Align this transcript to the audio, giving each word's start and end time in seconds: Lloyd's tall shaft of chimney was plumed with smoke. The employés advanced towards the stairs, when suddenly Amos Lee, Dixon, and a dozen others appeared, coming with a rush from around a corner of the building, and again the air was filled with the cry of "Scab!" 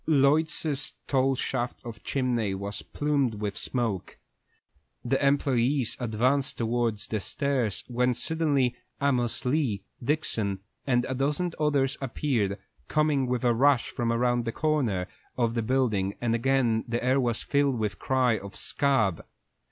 Lloyd's 0.07 0.95
tall 1.05 1.35
shaft 1.35 1.79
of 1.85 2.01
chimney 2.03 2.55
was 2.55 2.81
plumed 2.81 3.35
with 3.35 3.55
smoke. 3.55 4.17
The 5.05 5.17
employés 5.17 5.95
advanced 6.01 6.57
towards 6.57 7.07
the 7.07 7.19
stairs, 7.19 7.83
when 7.87 8.15
suddenly 8.15 8.75
Amos 8.99 9.45
Lee, 9.45 9.85
Dixon, 10.03 10.61
and 10.87 11.05
a 11.05 11.13
dozen 11.13 11.51
others 11.59 11.99
appeared, 12.01 12.57
coming 12.87 13.27
with 13.27 13.43
a 13.43 13.53
rush 13.53 13.91
from 13.91 14.11
around 14.11 14.47
a 14.47 14.51
corner 14.51 15.05
of 15.37 15.53
the 15.53 15.61
building, 15.61 16.17
and 16.19 16.33
again 16.33 16.83
the 16.87 17.03
air 17.03 17.19
was 17.19 17.43
filled 17.43 17.77
with 17.77 17.91
the 17.91 17.97
cry 17.99 18.39
of 18.39 18.55
"Scab!" 18.55 19.23